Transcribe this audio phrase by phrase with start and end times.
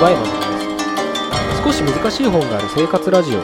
[0.00, 1.62] 柴山です。
[1.62, 3.42] 少し難しい本がある生活ラジオ。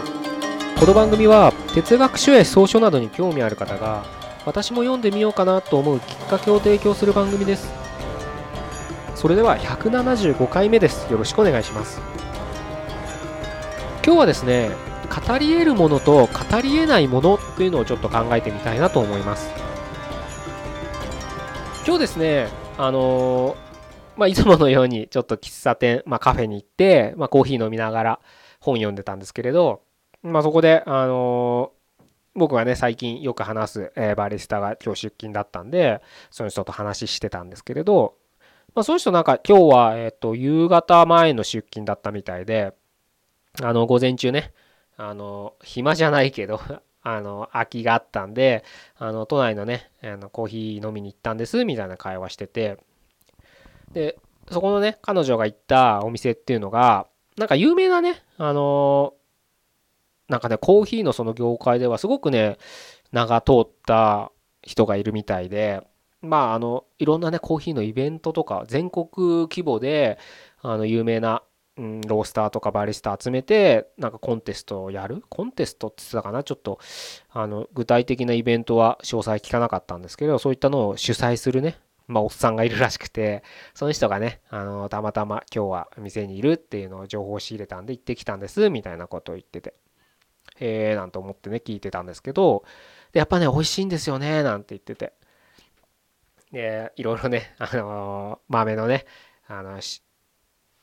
[0.80, 4.06] この番組は哲学書や草書などに興味ある方が
[4.46, 7.70] 私も読んでみようかなと思うきっかけを提供する番組です。
[9.14, 11.12] それでは175回目です。
[11.12, 12.00] よろしくお願いします。
[14.02, 14.70] 今日はですね
[15.26, 19.50] 語り得るものと語り得ないものというのをちょっと考えてみたいなと思います。
[21.84, 22.48] 今日ですね
[22.78, 23.65] あのー、
[24.16, 28.20] まあ、いつものようにちょっと喫茶店、まあ、カフェに行って、まあ、コーヒー飲みながら
[28.60, 29.82] 本読んでたんですけれど、
[30.22, 31.72] まあ、そこで、あの、
[32.34, 38.14] 僕がね、最近よく話す、え、バリスタが今日出勤だったんで、その人と話してたんですけれど、
[38.74, 42.74] まあ、その人なんか今日は、えっ、と、夕方前の出勤だったみたいで、
[43.62, 44.52] あの、午前中ね、
[44.96, 46.60] あの、暇じゃないけど
[47.02, 48.64] あの、空きがあったんで、
[48.96, 52.78] あの、都内のね、あのコーヒー飲みに行ったんです、みたいな会話してて、
[53.96, 54.18] で、
[54.50, 57.06] そこのね、彼女が行ったお店っていうのが、
[57.38, 59.14] なんか有名なね、あの
[60.28, 62.58] なんかね、コーヒーのその業界ではすごくね、
[63.10, 64.30] 名が通った
[64.62, 65.82] 人がいるみたいで、
[66.20, 69.06] まあ、あの、いろんなね、コーヒーのイベントとか、全国
[69.48, 70.18] 規模で、
[70.60, 71.42] あの、有名な
[71.78, 75.22] うん、ロースターとかバリスタ集めて、なんかコンテストをやる？
[75.28, 76.42] コンテストって言ってたかな？
[76.42, 76.78] ちょっと、
[77.30, 83.42] あの、具体的なイベントは詳細聞かなかったんですけど、そういったのを主催するね、まあ、おっさんがいるらしくて、
[83.74, 89.74] その人がね、あの、たまたま今日は店にいるっていうのを情報を仕入れたんで行ってきたんです、みたいなことを言ってて、
[90.58, 92.64] へえーなんて思ってね、聞いてたんですけど、
[93.12, 95.12] で、やっぱね、美味しいんですよね、なんて言ってて。
[96.52, 99.04] で、いろいろね、あのー、豆のね、
[99.48, 99.80] あの、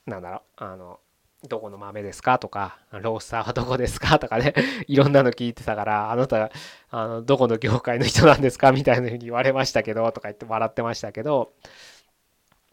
[0.06, 1.00] なんだろう、あの、
[1.48, 2.40] どこの豆ですか？
[2.40, 4.18] とか、ロースターはどこですか？
[4.20, 4.54] とかね、
[4.88, 6.52] いろんなの聞いてたから、あなた、
[6.90, 8.72] あの、どこの業界の人なんですか？
[8.72, 11.53] みたいな風に言われましたけど、とか言って笑ってましたけど、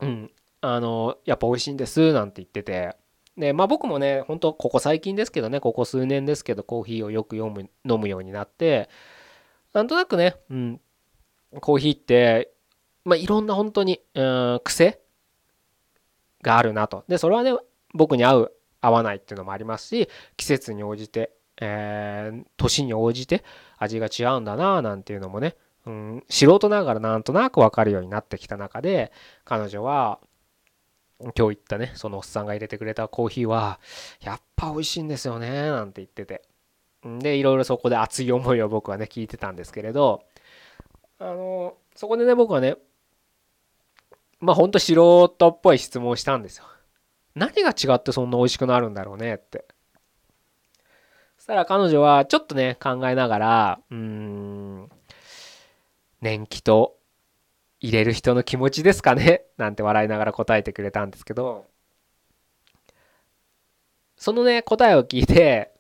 [0.00, 0.30] うん、
[0.60, 2.97] あの、やっぱ美味しいんです、なんて言ってて、
[3.36, 8.88] で、まあ僕もね、本当ここ最近ですけどね、ここ数年ですけど、コーヒーをよく読む、飲むようになって、
[9.72, 10.80] なんとなくね、うん、
[11.60, 12.53] コーヒーって、
[13.04, 15.00] まあいろんな本当に、うん、癖
[16.42, 17.04] があるなと。
[17.09, 17.53] で、それはね、
[17.94, 23.44] 僕に合う、合わないっていうのもありますし、季節に応じて、えー、年に応じて
[23.78, 29.12] 味が違うんだななんていうのもね、うん、素人ながらなんとなく分かるようになってきた中で、
[29.44, 30.18] 彼女は、
[31.20, 33.78] 今日言ったね、そのおっさんが入れてくれたコーヒーは、
[34.22, 36.42] やっぱ美味しいんですよね、なんて言ってて。
[37.02, 40.22] で、いろいろそこで熱い思いを僕はね、聞いてたんですけれど、
[41.18, 42.76] あの、そこでね、僕はね、
[44.38, 46.64] まあほんと素人っぽい質問をしたんですよ。
[47.34, 49.66] 何が違ってそんな美味しくなるんだろうねって。
[51.36, 54.91] そしたら彼女はちょっとね考えながら、うーん、
[56.20, 56.96] 年季と
[57.80, 61.66] 入れる人の気持ちですかねなんて笑いながら答えてくれたんですけど、
[64.16, 65.72] そのね答えを聞いて、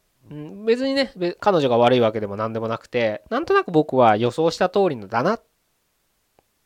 [0.64, 5.40] 別にね、彼女が悪いわけでも何でもなくて、なんとなく僕は予想した通りのだな、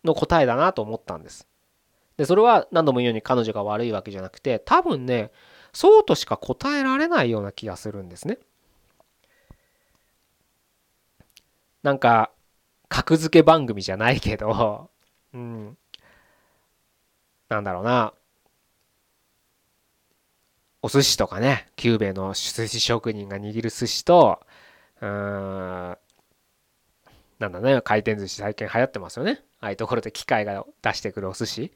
[0.04, 1.48] の答えだなと思ったんです。
[2.16, 5.30] で、それは何度も言うように彼女が悪いわけじゃなくて、多分ね、
[5.72, 8.38] そうとしか答えられないような気がするんですね。
[11.82, 12.30] なんか、
[12.88, 14.90] 格付け番組じゃないけど、
[15.34, 15.78] うん。
[17.48, 18.14] なんだろうな。
[20.82, 24.40] お寿司とかね、キューベの寿司職人が握る寿司と、
[25.00, 25.98] うーん、
[27.38, 29.42] なんだね、回転寿司最近流行ってますよね。
[29.60, 31.72] ああいうところで機械が出してくるお寿司。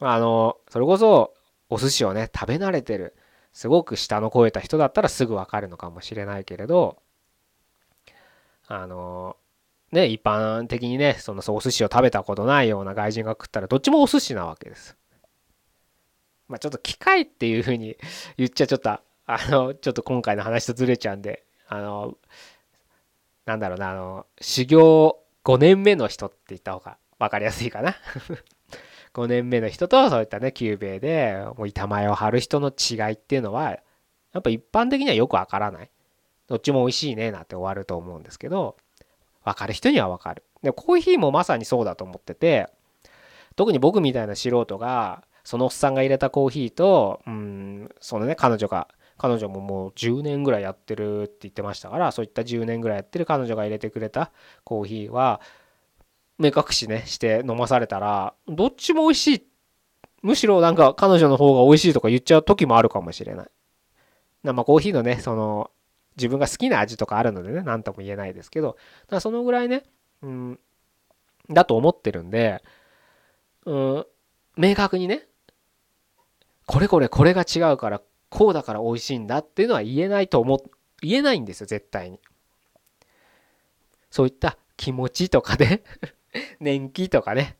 [0.00, 1.34] あの、それこそ
[1.70, 3.14] お寿司をね、食べ慣れてる、
[3.52, 6.98] すごく舌の肥えた人だったらすぐわかるのかもしれないけれど、
[8.66, 9.36] あの、
[9.92, 14.96] ね、一般的にね、そのお寿司を食べたことないような外人が食ったらどっちもお寿司なわけです。
[16.48, 17.96] まあちょっと機械っていうふうに
[18.36, 19.00] 言っちゃちょっと、あ
[19.48, 22.16] の、ちょっと今回の話とずれちゃうんで、あの、
[23.46, 27.94] なんだろうな、あの、修行5年目の人って言った方が分かりやすいかな
[29.14, 33.70] 5年目の人とそういったね、休米で板前を張る人の違いっていうのは、
[34.32, 35.90] やっぱ一般的にはよくわからない。
[36.48, 38.76] どっちも美味しいね、なんて終わると思うんですけど、
[39.44, 40.42] わかる人にはわかる。
[40.62, 42.68] で、コーヒーもまさにそうだと思ってて、
[43.56, 54.32] 特に僕みたいな素人が、そのおっさんが入れたコーヒーと、うん、そのね、彼女が、彼女ももう10年ぐらいやってるって言ってましたから、そういった10年ぐらいやってる彼女が入れてくれた
[54.64, 55.40] コーヒーは、
[56.38, 59.46] 目隠しね、して飲まされたら、どっちも美味しい。
[60.22, 63.46] むしろなんか彼女の方が美味しいとか言っちゃう時もあるかもしれない。
[64.42, 65.70] まあコーヒーのね、その、
[66.16, 68.76] 自分が好きな味とかあるのでね、何とも言えないですけど、
[69.08, 69.84] だそのぐらいね、
[70.22, 70.60] うん、
[71.50, 72.62] だと思ってるんで、
[73.66, 74.06] うん、
[74.56, 75.26] 明確にね、
[76.66, 80.62] これこれこれが違うからこうだから美味しいんだっていうのは言えないと思
[81.02, 82.20] 言えないんですよ絶対に
[84.10, 85.82] そういった気持ちとかね
[86.60, 87.56] 年季とかね。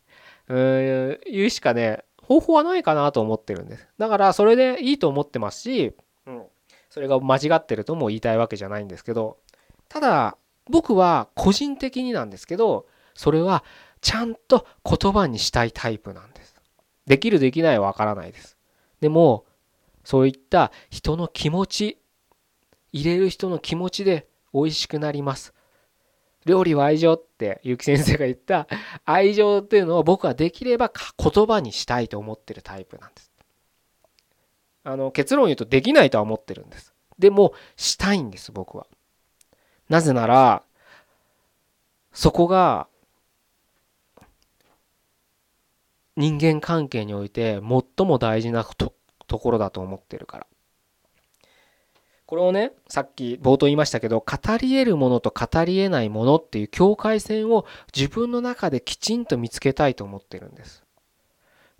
[0.48, 3.88] うん言うしかね方法はないかなと思ってるんです。
[3.98, 5.94] だからそれでいいと思ってますし、
[6.26, 6.44] うん、
[6.90, 9.38] それが間違ってるとも言いたいわけじゃないんですけど
[9.88, 10.36] ただ
[10.68, 13.64] 僕は個人的になんですけどそれは
[14.00, 16.54] ちゃんと言葉にしたいタイプなんです。
[17.06, 18.56] できるできないはわからないです。
[19.00, 19.44] でも
[20.04, 21.98] そういった人の気持ち
[22.92, 25.53] 入れる人の気持ちで美味しくなります。
[26.44, 28.66] 料理は愛情って結城先生が言った
[29.04, 33.32] 愛情っていうのを僕はできれば言葉にしたいと思ってるタイプなんです。
[34.84, 36.94] あの結論言うとできないとは思ってるんです。
[37.18, 38.86] でもしたいんです僕は。
[39.88, 40.62] なぜなら
[42.12, 42.88] そこが
[46.16, 47.60] 人間関係において
[47.96, 48.92] 最も大事なと
[49.38, 50.46] ころだと思ってるから。
[52.26, 60.84] これをねさっき冒頭言いましたけど語り得るものと語り得ないものっていう境界線を自分の中できちんと見つけたいと思ってるんです。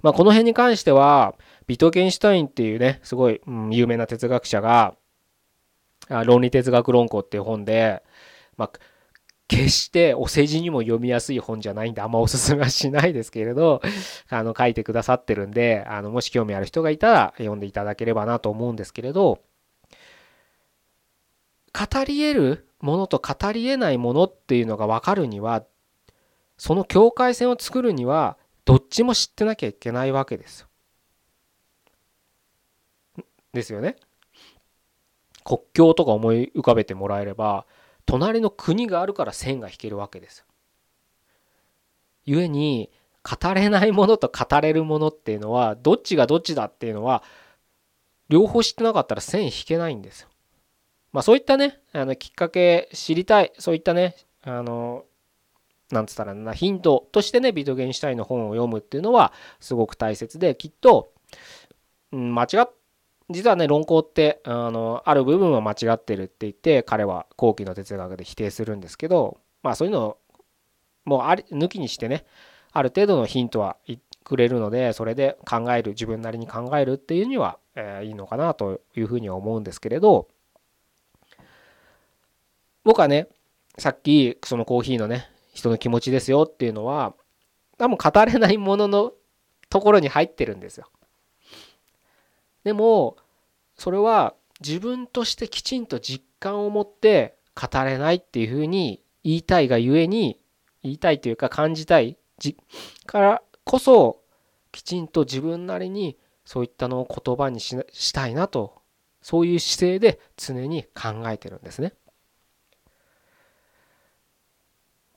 [0.03, 1.35] まあ、この辺に関しては
[1.67, 4.95] ビトゲンシュタインっていうねすごい、うん、有名な哲学者が
[6.27, 8.03] 「論理哲学論考」っていう本で、
[8.59, 8.71] まあ、
[9.49, 13.81] 決してお世辞にも読みやすい本じゃないんであんまおすすめはしないですけれど
[14.29, 19.41] あの書いてくださってるんであのもし興味ある人がいたら読んでいただければなと思うんですけれど
[21.77, 25.65] 語り得るものと語り得ないものっていうのが分かるには
[26.57, 30.69] その境界線を作るにはどっちも知ってなきゃいけないわけですよ。
[33.53, 33.97] ですよね。
[35.45, 37.67] 国境とか思い浮かべてもらえれば
[38.07, 40.45] 隣の国があるから線が引けるわけです。
[42.27, 42.91] 故に
[43.23, 47.23] 語れないものと語れるものっていうのはどっちがどっちだっていうのは
[48.29, 50.29] 両方知ってなかったら線引けないんですよ。
[51.15, 55.05] まあそういったね、あのきっかけ知りたい、そういったね、あの、
[55.93, 61.13] なんつったらな、ヒントとしてね、ビートゲンシュタインの本を読むっていうのはすごく大切で、きっと、
[62.11, 62.69] うん、間違っ
[63.31, 70.19] 実はね論考ってあのある部分は間違ってるって言って彼は後期の哲学で否定するんですけどまあそういうのを
[71.07, 72.27] もうあり抜きにしてね
[72.73, 73.77] ある程度のヒントは
[74.25, 80.29] くれるのでそれで考える自分なりに考えるっていうには、えー、いいのかなというふうには思うんですけれど
[82.85, 83.29] 僕はね、
[83.79, 87.15] さっきそのコーヒーのね、人の気持ちですよっていうのは、
[87.79, 89.13] 多分語れないものの
[89.69, 90.89] ところに入ってるんですよ。
[92.63, 93.17] でも、
[93.77, 100.39] それは自分としてきちんと実感を持って語れないっていうふうに言いたいがゆえに、
[100.83, 102.57] 言いたいというか感じたいじ
[103.07, 104.21] からこそ、
[104.71, 108.83] きちんと自分なりにそういったのを言葉にしたいなと、
[109.23, 111.95] そういう姿勢で常に考えてるんですね。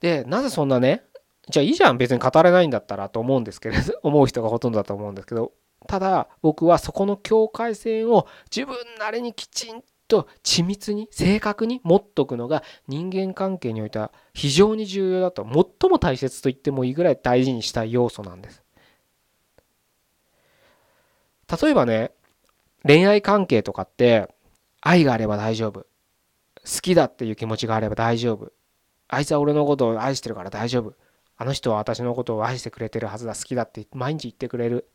[0.00, 1.02] で、なぜそんなね、
[1.48, 5.52] じゃあいいじゃん、別に語れないんだったらと思うんですけれど、 思う人がほとんどだと思うんですけど、
[5.86, 18.62] ただ僕はそこの境界線を自分なりにきちんと緻密に正確に持っとくのが人間関係においては非常に重要だと最も大切と言ってもいいぐらい大事にしたい要素なんです。
[21.62, 22.10] 例えばね
[22.84, 24.28] 恋愛関係とかって
[24.80, 25.86] 愛があれば大丈夫好
[26.82, 28.52] きだっていう気持ちがあれば大丈夫
[29.08, 30.94] あいつは俺のことを愛してるから大丈夫。
[31.36, 34.88] あの人は私のことを愛してくれてるはずだ、好きだって毎日言ってくれる。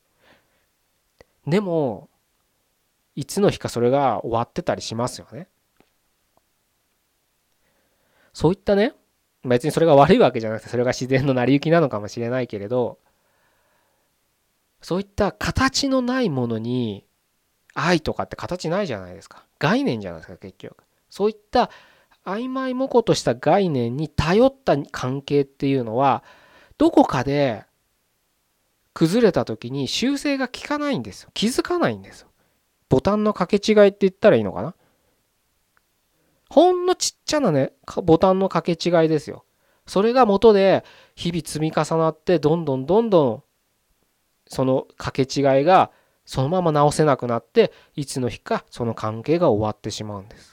[1.47, 2.09] でも、
[3.15, 5.47] いつの日かそれが終わってたりしますよね。
[8.33, 8.93] そういったね、
[9.43, 12.99] 別にそれが悪いわけじゃなくて、それが自然の成り行きなのかもしれないけれど、
[14.81, 17.05] そういった形のないものに
[17.73, 19.45] 愛とかって形ないじゃないですか。
[19.59, 20.83] 概念じゃないですか、結局。
[21.09, 21.69] そういった
[22.25, 26.23] 曖昧模糊とした概念に頼った関係っていうのは
[26.77, 27.65] どこかで
[28.93, 31.29] 崩れた時に修正が効かないんですよ。
[31.33, 32.29] 気づかないんですよ。
[32.89, 34.75] ボタンの掛け違いって言ったらいいのかな？
[36.49, 39.45] ほんのちっちゃなねボタンの掛け違いですよ。
[39.87, 43.43] それが元で日々積み重なってどんどんどんどん
[44.47, 45.91] その掛け違いが
[46.25, 50.52] そのまま直せなくなっていつの日かその関係が終わってしまうんです。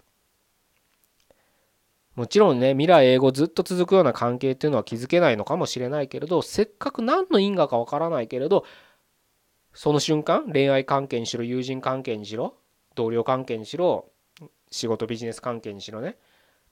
[2.21, 8.67] もちろんね未来英語ずっと続くような関係っていうのは築けないのかもしれないけれどせっかく何の因果かわからないけれど
[9.73, 12.57] その瞬間恋愛関係にしろ友人関係にしろ
[12.95, 14.11] 同僚関係にしろ
[14.71, 16.19] 仕事ビジネス関係にしろね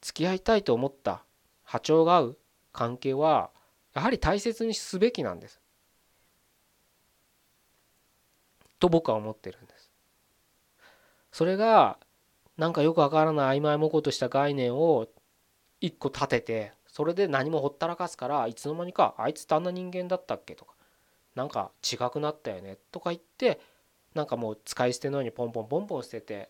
[0.03, 1.25] 付き合いたいと思った
[1.65, 2.39] 波長が合う
[2.75, 3.49] 関係は
[3.95, 5.63] やはり大切にすべきなんです。
[8.79, 9.91] と僕は思ってるんです。
[11.33, 11.97] それが
[12.59, 15.09] なんかよくわからない曖昧模倣とした概念を
[15.81, 20.75] 一個立ててそれで何もほったらかすからいつの間にかあいつってあんな人間だったっけとか
[21.35, 23.61] なんか違くなったよねとか言って
[24.15, 26.49] なんかもう使い捨てのようにポンポンポンポン捨てて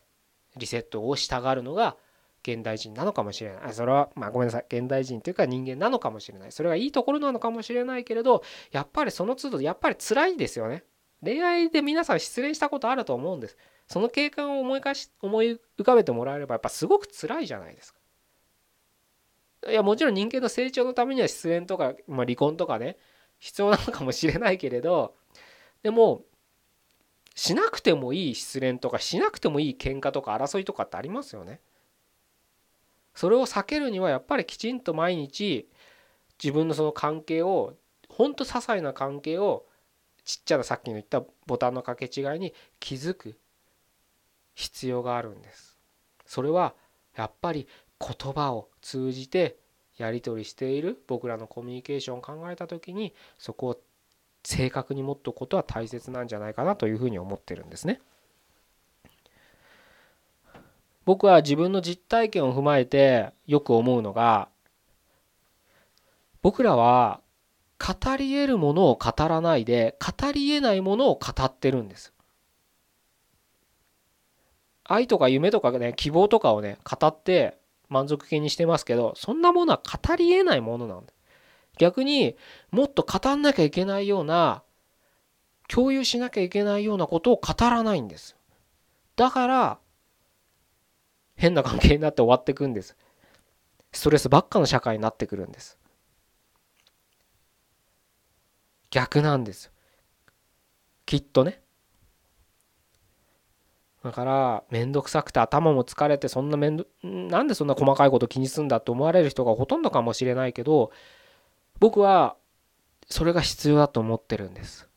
[0.56, 1.96] リセットをしたがるのが
[2.42, 3.74] 現代人なのかもしれない。
[3.74, 4.64] それはまあごめんなさい。
[4.68, 6.52] 現代人というか人間なのかもしれない。
[6.52, 10.84] それがいいところなのかもしれないけれどやっぱりその都度やっぱり辛いですよね。
[11.22, 13.56] 恋愛で皆さん失恋したことあると思うんです。
[13.88, 17.97] その経験を思い返し思い浮かべてもらえればやっぱすごく辛いじゃないですか。
[19.70, 22.96] いやもちろん人間の成長のためには失恋とか、まあ、離婚とかね
[23.38, 25.14] 必要なのかもしれないけれど
[25.82, 26.22] でも
[27.34, 31.60] しなくてもいい失恋とかしなくてもいい喧嘩とか争いとかってありますよね。
[33.14, 35.68] それを避けるにはやっぱりきちんと毎日
[36.42, 37.74] 自分のその関係を
[38.08, 39.66] ほんと些細な関係を
[40.24, 43.38] ちっちゃなさっきの言ったボタンの掛け違いに気づく
[44.54, 45.78] 必要があるんです。
[46.26, 46.74] それは
[47.14, 47.68] やっぱり
[48.00, 49.56] 言葉を通じて
[49.96, 53.80] やり取りしている僕らのコミュニケーションを考えた時にそこを
[54.44, 58.00] 正確に持っておくことは大切なんじゃないかなというふうに思ってるんですね。
[61.04, 64.48] 僕は自分の実体験を踏まえてよく思うのが
[66.42, 67.20] 僕らは
[67.78, 72.12] 語り得るものを語らないで語り得ないものを語ってるんです。
[74.84, 77.57] 愛とか夢とかね希望とかをね語って
[77.88, 81.12] 満足系にしてますけどそんなものは語り得ないものなんだ
[81.78, 82.36] 逆に
[82.70, 84.62] もっと語んなきゃいけないような
[85.68, 88.36] 共有しなきゃいけないようなことを語らないんです。
[89.16, 89.78] だから
[91.36, 92.96] 変な関係になって終わっていくんです。
[93.92, 95.78] ストレスばっかの社会になってくるんです。
[98.90, 99.70] 逆なんです。
[101.06, 101.60] きっとね。
[104.04, 110.92] だから面倒くさくて頭も疲れてそんな面倒なんでそんな細かいこと気にすんだって思われる人がほとんどかもしれないけど
[111.80, 112.36] 僕は
[113.08, 114.88] それが必要だと思ってるんです。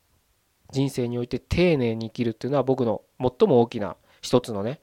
[0.71, 4.79] 人生において丁寧に生きるっていうのは僕の最も大きな一つのね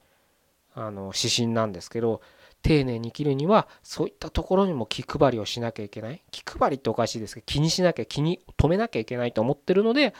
[0.75, 2.21] あの指針なんですけど
[2.61, 6.21] 丁寧に生きるにはそういったところにも気配りをしなきゃいけない。
[6.29, 10.13] 気配りっておかしいですけど気にしなきゃ気に留めなきゃいけないと思ってるので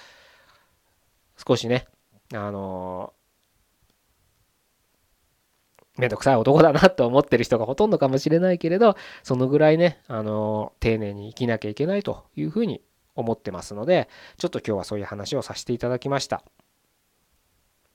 [1.48, 1.86] 少しね
[2.34, 3.14] あの
[6.00, 12.82] めんどくさい男だなと思ってる人がほとんどかもしれないけれど、そのぐらいね、あの、丁寧に生きなきゃいけないというふうに
[13.16, 16.42] 思ってますので、ちょっと今日はそういう話をさせていただきました。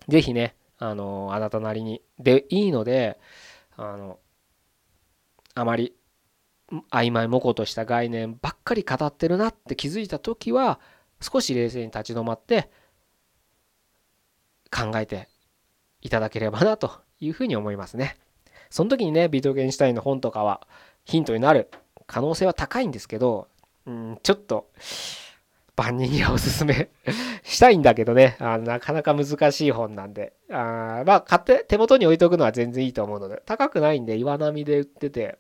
[0.09, 2.03] 是非ね、あの、あなたなりに。
[2.19, 3.19] でいいので、
[3.77, 4.19] あの、
[5.55, 5.95] あまり
[6.91, 10.79] 曖昧模倣とした概念ばっかり語ってるなって気づいた時は、
[11.23, 12.71] 少し冷静に立ち止まって
[14.71, 15.29] 考えて
[16.03, 18.17] いただければなというふうに思いますね。
[18.71, 20.67] その時にね、ビートゲンシュタインの本とかは
[21.05, 21.71] ヒントになる
[22.07, 23.49] 可能性は高いんですけど、
[23.87, 24.69] うん、ちょっと、
[25.77, 26.89] 万人にはおすすめ
[27.43, 35.39] したいんだけどね、あなかなか難しい本なんで、あまあ、買って手元に置いとくのは全然いいと思うので、高くないんで岩波で売ってて、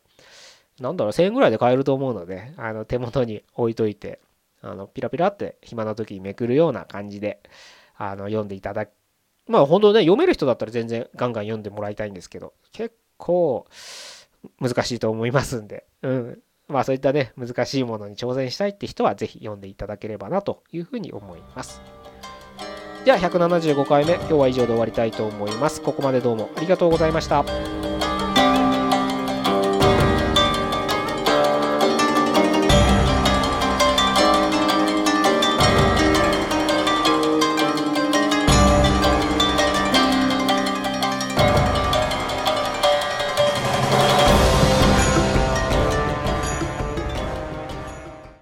[0.81, 4.19] なんだろう、1000円ぐらいで買えると思うので、あの手元に置いといて、
[4.61, 7.41] あのピラピラって暇な時にめくるような感じで、
[7.97, 8.89] あの読んでいただ
[9.47, 13.67] まあ本当ね、読める人だったら全然ガンガン読んでもらいたいんですけど、結構
[14.61, 16.39] 難しいと思いますんで、うん。
[16.69, 21.83] まあそういったね、難しいものに挑戦したいって人はぜひ読んでいただければなというふうに思います。
[23.05, 25.83] では175回目、今日は以上で終わりたいと思います。
[25.83, 27.45] ここまでどうもありがとうございました。